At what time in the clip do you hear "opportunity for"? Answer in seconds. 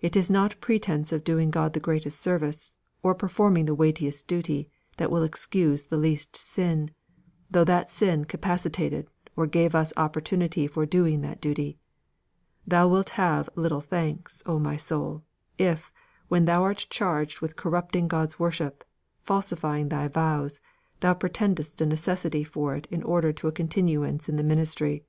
10.00-10.84